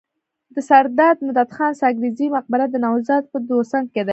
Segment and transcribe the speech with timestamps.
[0.53, 4.09] د سرداد مددخان ساکزي مقبره د نوزاد په دوسنګ کي ده.